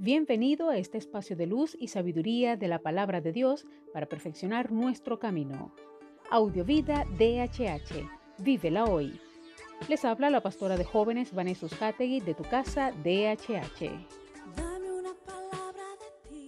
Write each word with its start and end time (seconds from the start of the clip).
Bienvenido 0.00 0.70
a 0.70 0.76
este 0.76 0.96
espacio 0.96 1.34
de 1.34 1.48
luz 1.48 1.76
y 1.76 1.88
sabiduría 1.88 2.56
de 2.56 2.68
la 2.68 2.78
palabra 2.78 3.20
de 3.20 3.32
Dios 3.32 3.66
para 3.92 4.06
perfeccionar 4.06 4.70
nuestro 4.70 5.18
camino. 5.18 5.74
Audiovida 6.30 7.04
DHH. 7.18 8.08
Vívela 8.38 8.84
hoy. 8.84 9.18
Les 9.88 10.04
habla 10.04 10.30
la 10.30 10.40
pastora 10.40 10.76
de 10.76 10.84
jóvenes 10.84 11.34
Vanessa 11.34 11.66
Hategui 11.80 12.20
de 12.20 12.34
tu 12.34 12.44
casa 12.44 12.92
DHH. 12.92 13.90
Dame 14.56 14.92
una 14.92 15.14
palabra 15.26 15.82
de 15.98 16.12
ti. 16.30 16.46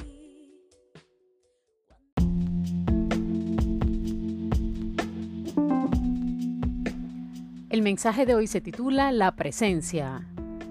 El 7.68 7.82
mensaje 7.82 8.26
de 8.26 8.36
hoy 8.36 8.46
se 8.46 8.60
titula 8.60 9.10
La 9.10 9.34
presencia. 9.34 10.24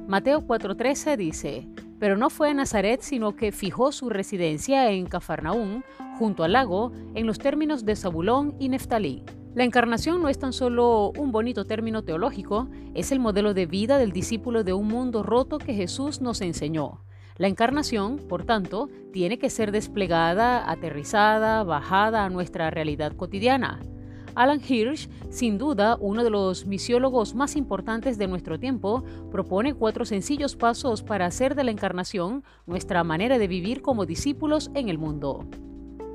Mateo 0.07 0.47
4:13 0.47 1.17
dice, 1.17 1.67
pero 1.99 2.17
no 2.17 2.29
fue 2.29 2.49
a 2.49 2.53
Nazaret, 2.53 3.01
sino 3.01 3.35
que 3.35 3.51
fijó 3.51 3.91
su 3.91 4.09
residencia 4.09 4.89
en 4.91 5.05
Cafarnaún, 5.05 5.83
junto 6.17 6.43
al 6.43 6.53
lago, 6.53 6.91
en 7.13 7.27
los 7.27 7.39
términos 7.39 7.85
de 7.85 7.95
Zabulón 7.95 8.55
y 8.59 8.69
Neftalí. 8.69 9.23
La 9.55 9.63
encarnación 9.63 10.21
no 10.21 10.29
es 10.29 10.39
tan 10.39 10.53
solo 10.53 11.11
un 11.17 11.31
bonito 11.31 11.65
término 11.65 12.03
teológico, 12.03 12.69
es 12.93 13.11
el 13.11 13.19
modelo 13.19 13.53
de 13.53 13.65
vida 13.65 13.97
del 13.97 14.11
discípulo 14.11 14.63
de 14.63 14.73
un 14.73 14.87
mundo 14.87 15.23
roto 15.23 15.57
que 15.57 15.73
Jesús 15.73 16.21
nos 16.21 16.41
enseñó. 16.41 17.03
La 17.37 17.47
encarnación, 17.47 18.17
por 18.17 18.43
tanto, 18.45 18.89
tiene 19.11 19.39
que 19.39 19.49
ser 19.49 19.71
desplegada, 19.71 20.69
aterrizada, 20.69 21.63
bajada 21.63 22.25
a 22.25 22.29
nuestra 22.29 22.69
realidad 22.69 23.15
cotidiana. 23.15 23.79
Alan 24.35 24.61
Hirsch, 24.67 25.09
sin 25.29 25.57
duda 25.57 25.97
uno 25.99 26.23
de 26.23 26.29
los 26.29 26.65
misiólogos 26.65 27.35
más 27.35 27.55
importantes 27.55 28.17
de 28.17 28.27
nuestro 28.27 28.59
tiempo, 28.59 29.03
propone 29.31 29.73
cuatro 29.73 30.05
sencillos 30.05 30.55
pasos 30.55 31.03
para 31.03 31.25
hacer 31.25 31.55
de 31.55 31.63
la 31.63 31.71
encarnación 31.71 32.43
nuestra 32.65 33.03
manera 33.03 33.37
de 33.37 33.47
vivir 33.47 33.81
como 33.81 34.05
discípulos 34.05 34.71
en 34.73 34.89
el 34.89 34.97
mundo. 34.97 35.45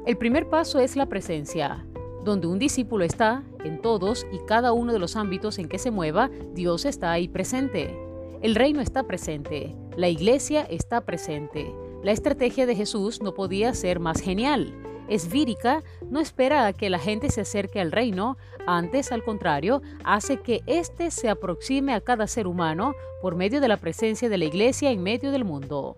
El 0.06 0.16
primer 0.16 0.48
paso 0.48 0.78
es 0.78 0.96
la 0.96 1.06
presencia. 1.06 1.86
Donde 2.24 2.46
un 2.46 2.58
discípulo 2.58 3.04
está, 3.04 3.42
en 3.64 3.80
todos 3.82 4.26
y 4.32 4.38
cada 4.46 4.72
uno 4.72 4.92
de 4.92 4.98
los 4.98 5.16
ámbitos 5.16 5.58
en 5.58 5.68
que 5.68 5.78
se 5.78 5.90
mueva, 5.90 6.30
Dios 6.54 6.84
está 6.84 7.12
ahí 7.12 7.28
presente. 7.28 7.98
El 8.40 8.54
reino 8.54 8.80
está 8.80 9.04
presente, 9.04 9.76
la 9.96 10.08
iglesia 10.08 10.62
está 10.62 11.02
presente. 11.02 11.74
La 12.02 12.12
estrategia 12.12 12.66
de 12.66 12.76
Jesús 12.76 13.22
no 13.22 13.34
podía 13.34 13.72
ser 13.74 14.00
más 14.00 14.20
genial 14.20 14.74
es 15.08 15.30
vírica, 15.30 15.82
no 16.08 16.20
espera 16.20 16.66
a 16.66 16.72
que 16.72 16.90
la 16.90 16.98
gente 16.98 17.30
se 17.30 17.42
acerque 17.42 17.80
al 17.80 17.92
reino, 17.92 18.36
antes, 18.66 19.12
al 19.12 19.22
contrario, 19.22 19.82
hace 20.04 20.40
que 20.40 20.62
éste 20.66 21.10
se 21.10 21.28
aproxime 21.28 21.94
a 21.94 22.00
cada 22.00 22.26
ser 22.26 22.46
humano 22.46 22.94
por 23.20 23.36
medio 23.36 23.60
de 23.60 23.68
la 23.68 23.76
presencia 23.76 24.28
de 24.28 24.38
la 24.38 24.46
Iglesia 24.46 24.90
en 24.90 25.02
medio 25.02 25.30
del 25.30 25.44
mundo. 25.44 25.96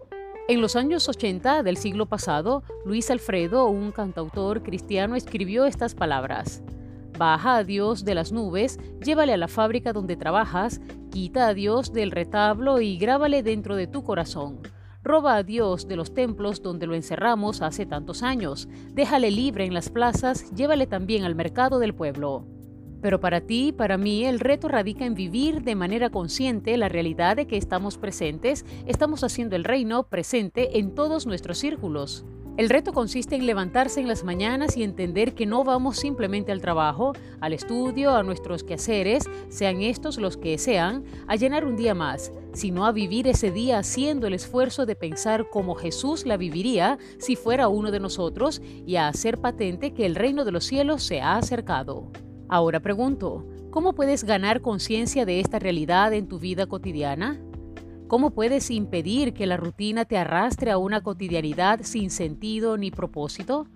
En 0.48 0.60
los 0.60 0.76
años 0.76 1.08
80 1.08 1.62
del 1.62 1.76
siglo 1.76 2.06
pasado, 2.06 2.62
Luis 2.84 3.10
Alfredo, 3.10 3.66
un 3.66 3.90
cantautor 3.90 4.62
cristiano, 4.62 5.16
escribió 5.16 5.66
estas 5.66 5.94
palabras. 5.94 6.62
Baja 7.18 7.56
a 7.56 7.64
Dios 7.64 8.04
de 8.04 8.14
las 8.14 8.30
nubes, 8.30 8.78
llévale 9.02 9.32
a 9.32 9.38
la 9.38 9.48
fábrica 9.48 9.92
donde 9.92 10.16
trabajas, 10.16 10.80
quita 11.10 11.48
a 11.48 11.54
Dios 11.54 11.92
del 11.92 12.10
retablo 12.10 12.80
y 12.80 12.96
grábale 12.98 13.42
dentro 13.42 13.74
de 13.74 13.86
tu 13.86 14.04
corazón. 14.04 14.60
Roba 15.06 15.36
a 15.36 15.44
Dios 15.44 15.86
de 15.86 15.94
los 15.94 16.14
templos 16.14 16.62
donde 16.62 16.88
lo 16.88 16.96
encerramos 16.96 17.62
hace 17.62 17.86
tantos 17.86 18.24
años. 18.24 18.68
Déjale 18.92 19.30
libre 19.30 19.64
en 19.64 19.72
las 19.72 19.88
plazas, 19.88 20.52
llévale 20.52 20.88
también 20.88 21.22
al 21.22 21.36
mercado 21.36 21.78
del 21.78 21.94
pueblo. 21.94 22.44
Pero 23.02 23.20
para 23.20 23.40
ti 23.40 23.68
y 23.68 23.72
para 23.72 23.98
mí 23.98 24.24
el 24.24 24.40
reto 24.40 24.66
radica 24.66 25.06
en 25.06 25.14
vivir 25.14 25.62
de 25.62 25.76
manera 25.76 26.10
consciente 26.10 26.76
la 26.76 26.88
realidad 26.88 27.36
de 27.36 27.46
que 27.46 27.56
estamos 27.56 27.98
presentes, 27.98 28.66
estamos 28.84 29.22
haciendo 29.22 29.54
el 29.54 29.62
reino 29.62 30.08
presente 30.08 30.80
en 30.80 30.92
todos 30.92 31.24
nuestros 31.24 31.58
círculos. 31.58 32.24
El 32.56 32.70
reto 32.70 32.94
consiste 32.94 33.36
en 33.36 33.44
levantarse 33.44 34.00
en 34.00 34.08
las 34.08 34.24
mañanas 34.24 34.78
y 34.78 34.82
entender 34.82 35.34
que 35.34 35.44
no 35.44 35.62
vamos 35.62 35.98
simplemente 35.98 36.52
al 36.52 36.62
trabajo, 36.62 37.12
al 37.38 37.52
estudio, 37.52 38.16
a 38.16 38.22
nuestros 38.22 38.64
quehaceres, 38.64 39.24
sean 39.50 39.82
estos 39.82 40.16
los 40.16 40.38
que 40.38 40.56
sean, 40.56 41.04
a 41.26 41.36
llenar 41.36 41.66
un 41.66 41.76
día 41.76 41.94
más, 41.94 42.32
sino 42.54 42.86
a 42.86 42.92
vivir 42.92 43.28
ese 43.28 43.50
día 43.50 43.78
haciendo 43.78 44.26
el 44.26 44.32
esfuerzo 44.32 44.86
de 44.86 44.96
pensar 44.96 45.50
cómo 45.50 45.74
Jesús 45.74 46.24
la 46.24 46.38
viviría 46.38 46.96
si 47.18 47.36
fuera 47.36 47.68
uno 47.68 47.90
de 47.90 48.00
nosotros 48.00 48.62
y 48.86 48.96
a 48.96 49.08
hacer 49.08 49.38
patente 49.38 49.92
que 49.92 50.06
el 50.06 50.14
reino 50.14 50.46
de 50.46 50.52
los 50.52 50.64
cielos 50.64 51.02
se 51.02 51.20
ha 51.20 51.36
acercado. 51.36 52.10
Ahora 52.48 52.80
pregunto, 52.80 53.46
¿cómo 53.70 53.94
puedes 53.94 54.24
ganar 54.24 54.62
conciencia 54.62 55.26
de 55.26 55.40
esta 55.40 55.58
realidad 55.58 56.14
en 56.14 56.26
tu 56.26 56.38
vida 56.38 56.64
cotidiana? 56.64 57.38
¿Cómo 58.08 58.30
puedes 58.30 58.70
impedir 58.70 59.34
que 59.34 59.46
la 59.46 59.56
rutina 59.56 60.04
te 60.04 60.16
arrastre 60.16 60.70
a 60.70 60.78
una 60.78 61.02
cotidianidad 61.02 61.80
sin 61.82 62.10
sentido 62.10 62.76
ni 62.76 62.92
propósito? 62.92 63.66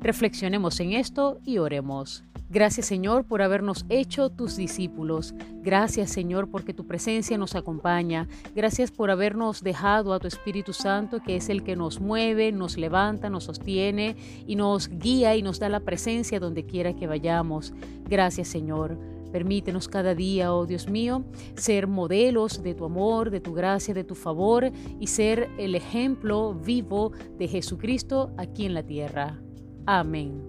Reflexionemos 0.00 0.78
en 0.78 0.92
esto 0.92 1.40
y 1.44 1.58
oremos. 1.58 2.22
Gracias 2.48 2.86
Señor 2.86 3.24
por 3.24 3.42
habernos 3.42 3.84
hecho 3.88 4.30
tus 4.30 4.56
discípulos. 4.56 5.34
Gracias 5.62 6.10
Señor 6.10 6.52
porque 6.52 6.72
tu 6.72 6.86
presencia 6.86 7.36
nos 7.36 7.56
acompaña. 7.56 8.28
Gracias 8.54 8.92
por 8.92 9.10
habernos 9.10 9.64
dejado 9.64 10.12
a 10.12 10.20
tu 10.20 10.28
Espíritu 10.28 10.72
Santo 10.72 11.20
que 11.20 11.34
es 11.34 11.48
el 11.48 11.64
que 11.64 11.74
nos 11.74 12.00
mueve, 12.00 12.52
nos 12.52 12.76
levanta, 12.76 13.28
nos 13.28 13.44
sostiene 13.44 14.14
y 14.46 14.54
nos 14.54 14.88
guía 14.88 15.34
y 15.34 15.42
nos 15.42 15.58
da 15.58 15.68
la 15.68 15.80
presencia 15.80 16.38
donde 16.38 16.64
quiera 16.64 16.94
que 16.94 17.08
vayamos. 17.08 17.72
Gracias 18.08 18.46
Señor. 18.46 19.13
Permítenos 19.34 19.88
cada 19.88 20.14
día, 20.14 20.54
oh 20.54 20.64
Dios 20.64 20.88
mío, 20.88 21.24
ser 21.56 21.88
modelos 21.88 22.62
de 22.62 22.72
tu 22.72 22.84
amor, 22.84 23.30
de 23.30 23.40
tu 23.40 23.52
gracia, 23.52 23.92
de 23.92 24.04
tu 24.04 24.14
favor 24.14 24.70
y 25.00 25.08
ser 25.08 25.50
el 25.58 25.74
ejemplo 25.74 26.54
vivo 26.54 27.10
de 27.36 27.48
Jesucristo 27.48 28.32
aquí 28.36 28.64
en 28.64 28.74
la 28.74 28.84
tierra. 28.84 29.42
Amén. 29.86 30.40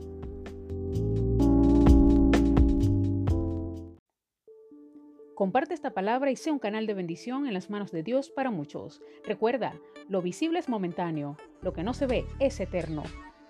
Comparte 5.33 5.73
esta 5.73 5.95
palabra 5.95 6.29
y 6.29 6.35
sea 6.35 6.53
un 6.53 6.59
canal 6.59 6.85
de 6.85 6.93
bendición 6.93 7.47
en 7.47 7.55
las 7.55 7.71
manos 7.71 7.91
de 7.91 8.03
Dios 8.03 8.29
para 8.29 8.51
muchos. 8.51 9.01
Recuerda, 9.25 9.73
lo 10.09 10.21
visible 10.21 10.59
es 10.59 10.69
momentáneo, 10.69 11.37
lo 11.63 11.73
que 11.73 11.81
no 11.81 11.95
se 11.95 12.05
ve 12.05 12.25
es 12.39 12.59
eterno. 12.59 13.01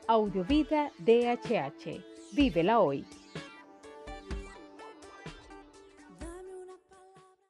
Audiovida 0.07 0.94
DHH. 1.00 2.00
Vívela 2.31 2.79
hoy. 2.79 3.03